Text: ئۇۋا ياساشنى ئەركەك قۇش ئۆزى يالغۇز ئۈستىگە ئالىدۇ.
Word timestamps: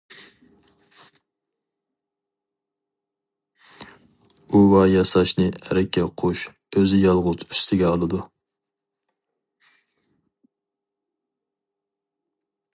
ئۇۋا 4.51 4.81
ياساشنى 4.93 5.47
ئەركەك 5.59 6.15
قۇش 6.23 6.47
ئۆزى 6.55 7.03
يالغۇز 7.03 7.45
ئۈستىگە 7.49 7.91
ئالىدۇ. 7.91 8.23